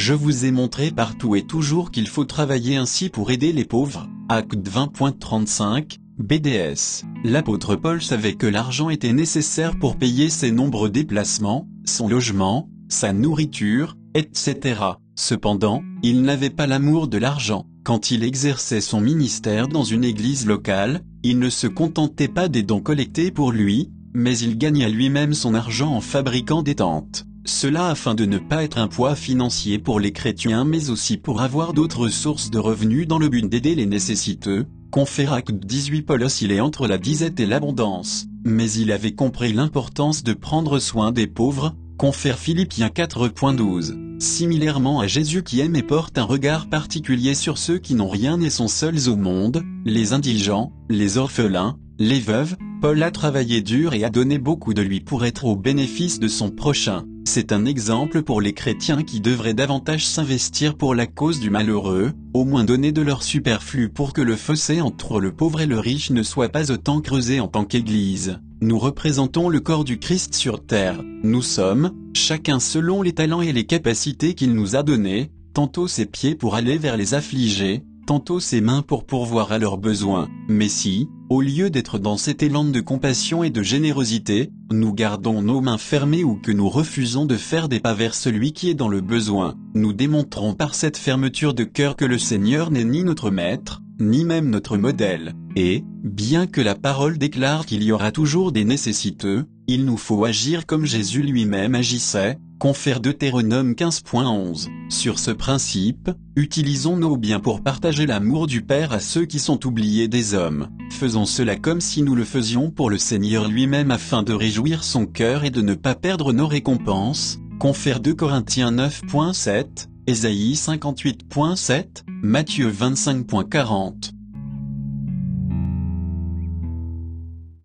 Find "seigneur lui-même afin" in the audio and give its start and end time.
112.98-114.22